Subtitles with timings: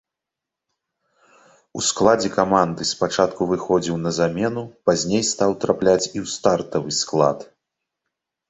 [1.79, 7.39] У складзе каманды спачатку выхадзіў на замену, пазней стаў трапляць і ў стартавы склад.